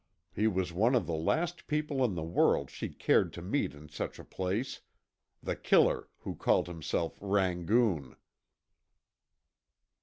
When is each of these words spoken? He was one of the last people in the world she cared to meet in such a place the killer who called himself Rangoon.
He 0.33 0.47
was 0.47 0.73
one 0.73 0.95
of 0.95 1.05
the 1.05 1.13
last 1.13 1.67
people 1.67 2.03
in 2.03 2.15
the 2.15 2.23
world 2.23 2.71
she 2.71 2.89
cared 2.89 3.31
to 3.33 3.41
meet 3.43 3.75
in 3.75 3.87
such 3.87 4.17
a 4.17 4.23
place 4.25 4.81
the 5.43 5.55
killer 5.55 6.09
who 6.21 6.33
called 6.33 6.65
himself 6.65 7.19
Rangoon. 7.21 8.15